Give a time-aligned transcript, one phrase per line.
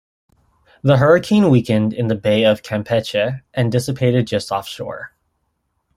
[0.81, 5.13] The hurricane weakened in the Bay of Campeche and dissipated just offshore.